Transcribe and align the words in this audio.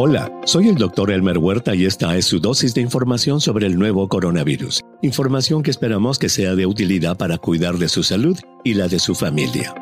Hola, 0.00 0.32
soy 0.44 0.68
el 0.68 0.76
doctor 0.76 1.10
Elmer 1.10 1.38
Huerta 1.38 1.74
y 1.74 1.84
esta 1.84 2.16
es 2.16 2.24
su 2.24 2.38
dosis 2.38 2.72
de 2.72 2.80
información 2.80 3.40
sobre 3.40 3.66
el 3.66 3.76
nuevo 3.76 4.08
coronavirus. 4.08 4.80
Información 5.02 5.64
que 5.64 5.72
esperamos 5.72 6.20
que 6.20 6.28
sea 6.28 6.54
de 6.54 6.66
utilidad 6.66 7.16
para 7.16 7.36
cuidar 7.36 7.78
de 7.78 7.88
su 7.88 8.04
salud 8.04 8.38
y 8.62 8.74
la 8.74 8.86
de 8.86 9.00
su 9.00 9.16
familia. 9.16 9.74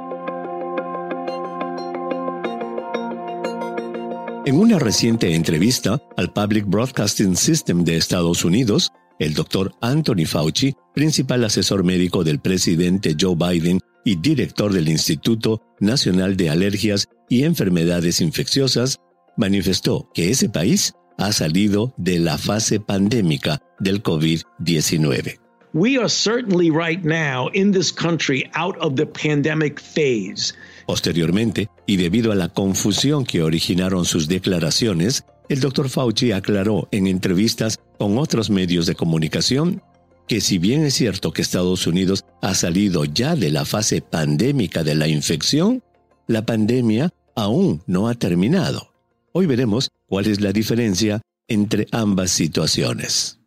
En 4.46 4.58
una 4.58 4.78
reciente 4.78 5.34
entrevista 5.34 6.00
al 6.16 6.32
Public 6.32 6.64
Broadcasting 6.66 7.36
System 7.36 7.84
de 7.84 7.98
Estados 7.98 8.42
Unidos, 8.42 8.92
el 9.18 9.34
doctor 9.34 9.74
Anthony 9.82 10.24
Fauci, 10.24 10.74
principal 10.94 11.44
asesor 11.44 11.84
médico 11.84 12.24
del 12.24 12.40
presidente 12.40 13.14
Joe 13.20 13.36
Biden 13.36 13.80
y 14.02 14.16
director 14.16 14.72
del 14.72 14.88
Instituto 14.88 15.60
Nacional 15.78 16.38
de 16.38 16.48
Alergias 16.48 17.06
y 17.28 17.42
Enfermedades 17.42 18.22
Infecciosas, 18.22 18.98
manifestó 19.36 20.10
que 20.14 20.30
ese 20.30 20.48
país 20.48 20.94
ha 21.18 21.32
salido 21.32 21.94
de 21.96 22.18
la 22.18 22.38
fase 22.38 22.80
pandémica 22.80 23.60
del 23.78 24.02
COVID-19. 24.02 25.38
We 25.72 25.98
are 25.98 26.08
certainly 26.08 26.70
right 26.70 27.04
now 27.04 27.50
in 27.52 27.72
this 27.72 27.92
country 27.92 28.48
out 28.54 28.76
of 28.80 28.94
the 28.94 29.06
pandemic 29.06 29.78
phase. 29.78 30.54
Posteriormente, 30.86 31.68
y 31.86 31.96
debido 31.96 32.32
a 32.32 32.34
la 32.34 32.48
confusión 32.48 33.24
que 33.24 33.42
originaron 33.42 34.04
sus 34.04 34.26
declaraciones, 34.26 35.24
el 35.48 35.60
Dr. 35.60 35.90
Fauci 35.90 36.32
aclaró 36.32 36.88
en 36.92 37.06
entrevistas 37.06 37.78
con 37.98 38.16
otros 38.18 38.48
medios 38.50 38.86
de 38.86 38.94
comunicación 38.94 39.82
que 40.26 40.40
si 40.40 40.58
bien 40.58 40.84
es 40.84 40.94
cierto 40.94 41.32
que 41.32 41.42
Estados 41.42 41.86
Unidos 41.86 42.24
ha 42.42 42.54
salido 42.54 43.04
ya 43.04 43.36
de 43.36 43.50
la 43.50 43.64
fase 43.64 44.00
pandémica 44.00 44.82
de 44.82 44.94
la 44.94 45.08
infección, 45.08 45.82
la 46.26 46.44
pandemia 46.44 47.12
aún 47.34 47.82
no 47.86 48.08
ha 48.08 48.14
terminado. 48.14 48.95
Hoy 49.38 49.44
veremos 49.44 49.90
cuál 50.06 50.28
es 50.28 50.40
la 50.40 50.50
diferencia 50.50 51.20
entre 51.46 51.86
ambas 51.92 52.30
situaciones. 52.30 53.38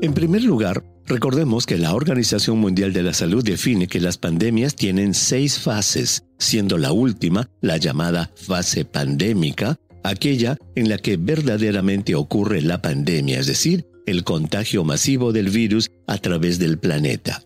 En 0.00 0.14
primer 0.14 0.44
lugar, 0.44 0.82
recordemos 1.04 1.66
que 1.66 1.76
la 1.76 1.94
Organización 1.94 2.56
Mundial 2.56 2.94
de 2.94 3.02
la 3.02 3.12
Salud 3.12 3.44
define 3.44 3.86
que 3.86 4.00
las 4.00 4.16
pandemias 4.16 4.76
tienen 4.76 5.12
seis 5.12 5.58
fases, 5.58 6.24
siendo 6.38 6.78
la 6.78 6.92
última, 6.92 7.50
la 7.60 7.76
llamada 7.76 8.30
fase 8.36 8.86
pandémica, 8.86 9.76
aquella 10.02 10.56
en 10.74 10.88
la 10.88 10.96
que 10.96 11.18
verdaderamente 11.18 12.14
ocurre 12.14 12.62
la 12.62 12.80
pandemia, 12.80 13.38
es 13.38 13.46
decir, 13.46 13.84
el 14.06 14.24
contagio 14.24 14.84
masivo 14.84 15.34
del 15.34 15.50
virus 15.50 15.90
a 16.06 16.16
través 16.16 16.58
del 16.58 16.78
planeta. 16.78 17.42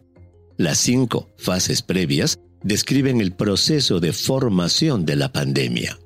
Las 0.56 0.78
cinco 0.78 1.28
fases 1.36 1.82
previas 1.82 2.38
describen 2.62 3.20
el 3.20 3.32
proceso 3.32 4.00
de 4.00 4.12
formación 4.12 5.04
de 5.04 5.16
la 5.16 5.32
pandemia. 5.32 5.98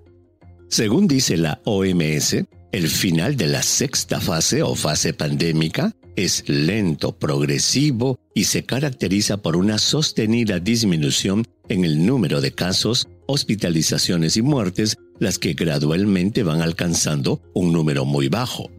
Según 0.69 1.07
dice 1.07 1.37
la 1.37 1.61
OMS, 1.65 2.45
el 2.73 2.89
final 2.89 3.37
de 3.37 3.47
la 3.47 3.63
sexta 3.63 4.21
fase 4.21 4.63
o 4.63 4.75
fase 4.75 5.15
pandémica 5.15 5.93
es 6.17 6.49
lento, 6.49 7.17
progresivo 7.17 8.19
y 8.35 8.45
se 8.45 8.65
caracteriza 8.65 9.37
por 9.37 9.57
una 9.57 9.79
sostenida 9.79 10.59
disminución 10.59 11.47
en 11.69 11.85
el 11.85 12.05
número 12.05 12.41
de 12.41 12.53
casos, 12.53 13.09
hospitalizaciones 13.27 14.37
y 14.37 14.43
muertes, 14.43 14.97
las 15.19 15.39
que 15.39 15.55
gradualmente 15.55 16.43
van 16.43 16.61
alcanzando 16.61 17.41
un 17.55 17.73
número 17.73 18.05
muy 18.05 18.29
bajo. 18.29 18.71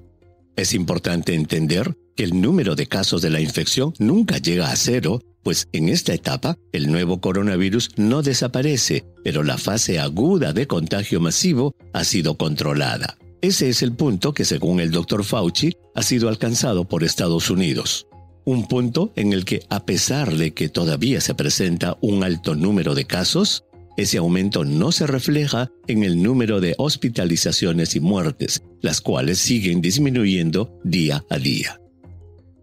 Es 0.55 0.73
importante 0.73 1.33
entender 1.33 1.95
que 2.15 2.25
el 2.25 2.41
número 2.41 2.75
de 2.75 2.87
casos 2.87 3.21
de 3.21 3.29
la 3.29 3.39
infección 3.39 3.93
nunca 3.99 4.37
llega 4.37 4.71
a 4.71 4.75
cero 4.75 5.21
pues 5.43 5.67
en 5.71 5.89
esta 5.89 6.13
etapa 6.13 6.57
el 6.71 6.91
nuevo 6.91 7.21
coronavirus 7.21 7.91
no 7.97 8.21
desaparece, 8.21 9.05
pero 9.23 9.43
la 9.43 9.57
fase 9.57 9.99
aguda 9.99 10.53
de 10.53 10.67
contagio 10.67 11.19
masivo 11.19 11.75
ha 11.93 12.03
sido 12.03 12.37
controlada. 12.37 13.17
Ese 13.41 13.69
es 13.69 13.81
el 13.81 13.93
punto 13.93 14.33
que 14.33 14.45
según 14.45 14.79
el 14.79 14.91
Dr. 14.91 15.23
Fauci 15.23 15.75
ha 15.95 16.03
sido 16.03 16.27
alcanzado 16.27 16.85
por 16.85 17.03
Estados 17.03 17.49
Unidos. 17.49 18.07
Un 18.45 18.67
punto 18.67 19.13
en 19.15 19.31
el 19.31 19.45
que 19.45 19.63
a 19.69 19.85
pesar 19.85 20.35
de 20.35 20.53
que 20.53 20.69
todavía 20.69 21.21
se 21.21 21.35
presenta 21.35 21.97
un 22.01 22.23
alto 22.23 22.55
número 22.55 22.95
de 22.95 23.05
casos, 23.05 23.63
ese 23.95 24.17
aumento 24.17 24.65
no 24.65 24.91
se 24.91 25.07
refleja 25.07 25.69
en 25.87 26.03
el 26.03 26.21
número 26.21 26.61
de 26.61 26.73
hospitalizaciones 26.77 27.95
y 27.95 27.99
muertes, 27.99 28.61
las 28.81 29.01
cuales 29.01 29.39
siguen 29.39 29.81
disminuyendo 29.81 30.79
día 30.83 31.25
a 31.29 31.37
día. 31.37 31.78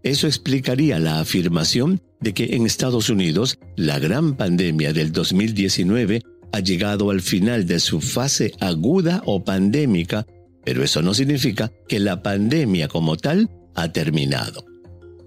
Eso 0.06 0.28
explicaría 0.28 1.00
la 1.00 1.18
afirmación 1.18 2.00
de 2.20 2.32
que 2.32 2.54
en 2.54 2.64
Estados 2.64 3.10
Unidos 3.10 3.58
la 3.74 3.98
gran 3.98 4.36
pandemia 4.36 4.92
del 4.92 5.10
2019 5.10 6.22
ha 6.52 6.60
llegado 6.60 7.10
al 7.10 7.20
final 7.20 7.66
de 7.66 7.80
su 7.80 8.00
fase 8.00 8.52
aguda 8.60 9.20
o 9.26 9.42
pandémica, 9.42 10.24
pero 10.64 10.84
eso 10.84 11.02
no 11.02 11.12
significa 11.12 11.72
que 11.88 11.98
la 11.98 12.22
pandemia 12.22 12.86
como 12.86 13.16
tal 13.16 13.50
ha 13.74 13.90
terminado. 13.90 14.64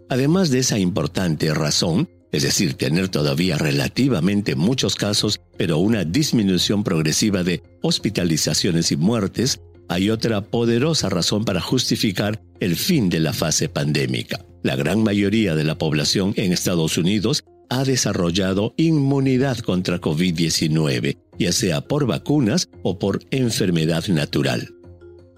Además 0.07 0.49
de 0.49 0.59
esa 0.59 0.79
importante 0.79 1.53
razón, 1.53 2.07
es 2.31 2.43
decir, 2.43 2.75
tener 2.75 3.09
todavía 3.09 3.57
relativamente 3.57 4.55
muchos 4.55 4.95
casos, 4.95 5.41
pero 5.57 5.77
una 5.79 6.05
disminución 6.05 6.85
progresiva 6.85 7.43
de 7.43 7.61
hospitalizaciones 7.81 8.93
y 8.93 8.95
muertes, 8.95 9.59
hay 9.89 10.09
otra 10.09 10.39
poderosa 10.39 11.09
razón 11.09 11.43
para 11.43 11.59
justificar 11.59 12.41
el 12.61 12.77
fin 12.77 13.09
de 13.09 13.19
la 13.19 13.33
fase 13.33 13.67
pandémica. 13.67 14.45
La 14.63 14.75
gran 14.75 15.03
mayoría 15.03 15.55
de 15.55 15.63
la 15.63 15.77
población 15.77 16.33
en 16.35 16.51
Estados 16.51 16.97
Unidos 16.97 17.43
ha 17.69 17.83
desarrollado 17.83 18.73
inmunidad 18.77 19.59
contra 19.59 20.01
COVID-19, 20.01 21.17
ya 21.37 21.51
sea 21.51 21.81
por 21.81 22.05
vacunas 22.07 22.69
o 22.83 22.99
por 22.99 23.21
enfermedad 23.31 24.07
natural. 24.07 24.69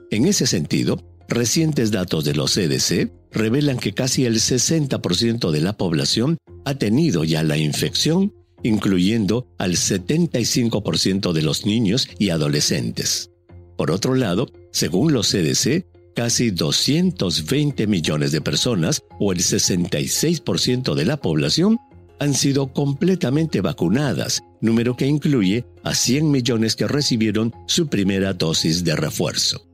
En 0.10 0.26
ese 0.26 0.48
sentido, 0.48 1.04
recientes 1.28 1.92
datos 1.92 2.26
de 2.26 2.34
los 2.34 2.54
CDC 2.54 3.12
revelan 3.32 3.78
que 3.78 3.94
casi 3.94 4.26
el 4.26 4.36
60% 4.36 5.52
de 5.52 5.62
la 5.62 5.78
población 5.78 6.38
ha 6.66 6.76
tenido 6.76 7.24
ya 7.24 7.44
la 7.44 7.58
infección, 7.58 8.34
incluyendo 8.64 9.48
al 9.58 9.74
75% 9.74 11.32
de 11.34 11.42
los 11.42 11.66
niños 11.66 12.08
y 12.18 12.30
adolescentes. 12.30 13.30
Por 13.78 13.92
otro 13.92 14.16
lado, 14.16 14.48
según 14.72 15.14
los 15.14 15.32
CDC, 15.32 15.86
casi 16.16 16.52
220 16.52 17.88
millones 17.88 18.32
de 18.32 18.42
personas, 18.42 19.04
o 19.20 19.32
el 19.32 19.40
66% 19.40 20.94
de 20.96 21.06
la 21.06 21.18
población, 21.18 21.78
han 22.20 22.34
sido 22.36 22.72
completamente 22.72 23.62
vacunadas, 23.62 24.44
número 24.62 24.96
que 24.96 25.08
incluye 25.08 25.66
a 25.84 25.96
100 25.96 26.30
millones 26.30 26.76
que 26.76 26.88
recibieron 26.88 27.52
su 27.66 27.88
primera 27.88 28.34
dosis 28.34 28.84
de 28.84 28.96
refuerzo. 28.96 29.68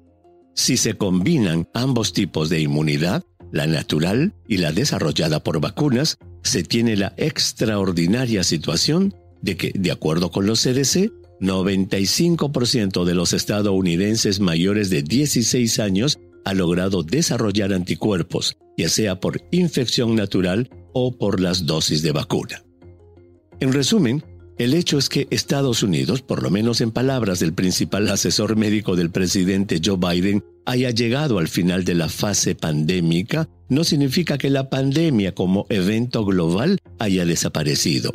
Si 0.56 0.78
se 0.78 0.94
combinan 0.96 1.68
ambos 1.74 2.14
tipos 2.14 2.50
de 2.50 2.62
inmunidad, 2.62 3.24
la 3.52 3.68
natural 3.68 4.34
y 4.48 4.58
la 4.58 4.72
desarrollada 4.72 5.44
por 5.44 5.60
vacunas, 5.60 6.18
se 6.42 6.64
tiene 6.64 6.96
la 6.96 7.14
extraordinaria 7.18 8.44
situación 8.44 9.14
de 9.42 9.58
que, 9.58 9.72
de 9.76 9.92
acuerdo 9.92 10.32
con 10.32 10.46
los 10.48 10.64
CDC, 10.64 11.12
95% 11.40 13.04
de 13.04 13.14
los 13.14 13.34
estadounidenses 13.34 14.40
mayores 14.40 14.90
de 14.90 15.04
16 15.04 15.80
años 15.80 16.20
ha 16.48 16.54
logrado 16.54 17.04
desarrollar 17.04 17.74
anticuerpos, 17.74 18.56
ya 18.78 18.88
sea 18.88 19.20
por 19.20 19.42
infección 19.52 20.16
natural 20.16 20.70
o 20.94 21.12
por 21.12 21.42
las 21.42 21.66
dosis 21.66 22.02
de 22.04 22.14
vacuna. 22.14 22.64
En 23.60 23.74
resumen, 23.74 24.24
el 24.58 24.74
hecho 24.74 24.98
es 24.98 25.10
que 25.10 25.28
Estados 25.30 25.84
Unidos, 25.84 26.22
por 26.22 26.42
lo 26.42 26.50
menos 26.50 26.80
en 26.80 26.92
palabras 26.92 27.42
del 27.42 27.54
principal 27.54 28.08
asesor 28.12 28.56
médico 28.56 28.96
del 28.96 29.10
presidente 29.12 29.82
Joe 29.84 29.98
Biden, 29.98 30.42
haya 30.66 30.90
llegado 30.92 31.38
al 31.38 31.50
final 31.50 31.84
de 31.84 31.96
la 31.96 32.08
fase 32.08 32.56
pandémica, 32.56 33.50
no 33.68 33.84
significa 33.84 34.38
que 34.38 34.50
la 34.50 34.70
pandemia 34.70 35.36
como 35.36 35.66
evento 35.68 36.24
global 36.24 36.80
haya 36.98 37.26
desaparecido. 37.26 38.14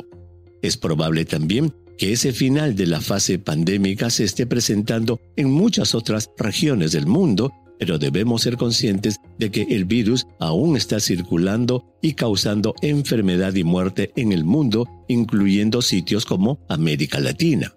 Es 0.63 0.75
probable 0.75 1.25
también 1.25 1.71
que 1.99 2.13
ese 2.13 2.33
final 2.33 2.75
de 2.75 2.87
la 2.87 2.99
fase 2.99 3.37
pandémica 3.37 4.09
se 4.09 4.23
esté 4.23 4.47
presentando 4.47 5.19
en 5.35 5.51
muchas 5.51 5.93
otras 5.93 6.31
regiones 6.39 6.93
del 6.93 7.05
mundo 7.05 7.53
pero 7.79 7.97
debemos 7.97 8.41
ser 8.41 8.57
conscientes 8.57 9.19
de 9.37 9.51
que 9.51 9.63
el 9.63 9.85
virus 9.85 10.27
aún 10.39 10.77
está 10.77 10.99
circulando 10.99 11.85
y 12.01 12.13
causando 12.13 12.75
enfermedad 12.81 13.55
y 13.55 13.63
muerte 13.63 14.11
en 14.15 14.31
el 14.31 14.43
mundo, 14.43 14.87
incluyendo 15.07 15.81
sitios 15.81 16.25
como 16.25 16.59
América 16.69 17.19
Latina. 17.19 17.73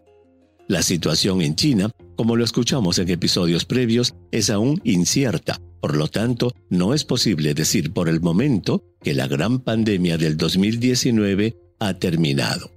La 0.68 0.82
situación 0.82 1.42
en 1.42 1.54
China, 1.54 1.90
como 2.16 2.34
lo 2.34 2.44
escuchamos 2.44 2.98
en 2.98 3.08
episodios 3.08 3.64
previos, 3.64 4.14
es 4.32 4.50
aún 4.50 4.80
incierta. 4.82 5.60
Por 5.80 5.96
lo 5.96 6.08
tanto, 6.08 6.52
no 6.70 6.92
es 6.92 7.04
posible 7.04 7.54
decir 7.54 7.92
por 7.92 8.08
el 8.08 8.20
momento 8.20 8.82
que 9.02 9.14
la 9.14 9.28
gran 9.28 9.60
pandemia 9.60 10.18
del 10.18 10.36
2019 10.36 11.56
ha 11.78 11.94
terminado. 11.94 12.70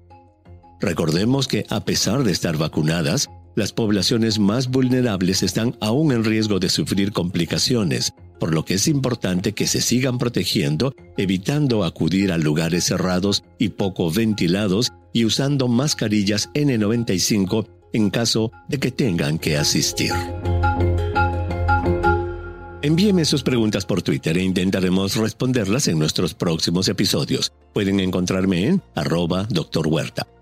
Recordemos 0.80 1.48
que 1.48 1.65
a 1.69 1.83
pesar 1.83 2.24
de 2.24 2.31
estar 2.31 2.57
vacunadas, 2.57 3.30
las 3.56 3.74
poblaciones 3.74 4.40
más 4.40 4.69
vulnerables 4.69 5.44
están 5.44 5.75
aún 5.81 6.12
en 6.12 6.24
riesgo 6.24 6.60
de 6.60 6.69
sufrir 6.69 7.12
complicaciones, 7.12 8.13
por 8.40 8.54
lo 8.54 8.63
que 8.66 8.75
es 8.75 8.88
importante 8.88 9.54
que 9.54 9.68
se 9.68 9.81
sigan 9.81 10.18
protegiendo, 10.18 10.94
evitando 11.18 11.84
acudir 11.84 12.31
a 12.31 12.38
lugares 12.38 12.86
cerrados 12.86 13.44
y 13.57 13.69
poco 13.69 14.12
ventilados 14.12 14.92
y 15.13 15.25
usando 15.25 15.68
mascarillas 15.68 16.50
N95 16.54 17.68
en 17.94 18.10
caso 18.10 18.51
de 18.68 18.80
que 18.80 18.92
tengan 18.92 19.40
que 19.40 19.57
asistir. 19.57 20.13
Envíeme 22.81 23.25
sus 23.25 23.44
preguntas 23.44 23.86
por 23.86 24.01
Twitter 24.01 24.38
e 24.38 24.44
intentaremos 24.44 25.18
responderlas 25.18 25.90
en 25.90 26.00
nuestros 26.00 26.34
próximos 26.34 26.88
episodios. 26.88 27.51
Pueden 27.74 28.00
encontrarme 28.00 28.68
en 28.68 28.81
arroba 28.96 29.46
Dr. 29.50 29.88
Huerta. 29.88 30.28